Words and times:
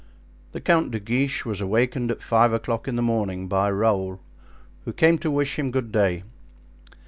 The 0.53 0.59
Count 0.59 0.89
de 0.89 0.99
Guiche 0.99 1.45
was 1.45 1.61
awakened 1.61 2.09
at 2.09 2.23
five 2.23 2.53
o'clock 2.53 2.87
in 2.87 2.95
the 2.95 3.03
morning 3.03 3.47
by 3.47 3.69
Raoul, 3.69 4.19
who 4.83 4.93
came 4.93 5.19
to 5.19 5.29
wish 5.29 5.59
him 5.59 5.69
good 5.69 5.91
day. 5.91 6.23